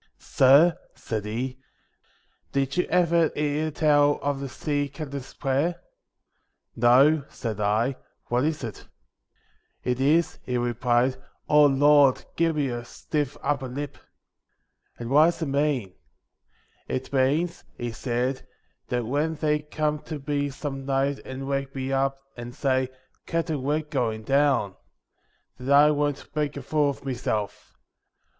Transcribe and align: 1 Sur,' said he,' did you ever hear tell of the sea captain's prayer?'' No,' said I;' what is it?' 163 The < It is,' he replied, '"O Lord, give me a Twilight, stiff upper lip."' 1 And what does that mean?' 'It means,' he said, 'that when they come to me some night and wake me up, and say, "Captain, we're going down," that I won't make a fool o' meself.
1 0.17 0.17
Sur,' 0.17 0.77
said 0.95 1.25
he,' 1.25 1.59
did 2.53 2.75
you 2.75 2.85
ever 2.85 3.29
hear 3.35 3.69
tell 3.69 4.17
of 4.23 4.39
the 4.39 4.49
sea 4.49 4.89
captain's 4.89 5.35
prayer?'' 5.35 5.79
No,' 6.75 7.23
said 7.29 7.59
I;' 7.59 7.97
what 8.29 8.43
is 8.43 8.63
it?' 8.63 8.87
163 9.83 9.93
The 9.93 10.11
< 10.11 10.15
It 10.17 10.17
is,' 10.17 10.39
he 10.43 10.57
replied, 10.57 11.17
'"O 11.49 11.67
Lord, 11.67 12.25
give 12.35 12.55
me 12.55 12.69
a 12.69 12.71
Twilight, 12.71 12.87
stiff 12.87 13.37
upper 13.43 13.67
lip."' 13.67 13.93
1 13.93 14.05
And 15.01 15.09
what 15.11 15.25
does 15.25 15.37
that 15.41 15.45
mean?' 15.45 15.93
'It 16.87 17.13
means,' 17.13 17.63
he 17.77 17.91
said, 17.91 18.41
'that 18.87 19.05
when 19.05 19.35
they 19.35 19.59
come 19.59 19.99
to 20.05 20.19
me 20.25 20.49
some 20.49 20.83
night 20.83 21.19
and 21.19 21.47
wake 21.47 21.75
me 21.75 21.91
up, 21.91 22.17
and 22.35 22.55
say, 22.55 22.89
"Captain, 23.27 23.61
we're 23.61 23.81
going 23.83 24.23
down," 24.23 24.73
that 25.59 25.71
I 25.71 25.91
won't 25.91 26.27
make 26.35 26.57
a 26.57 26.63
fool 26.63 26.97
o' 26.99 27.05
meself. 27.05 27.77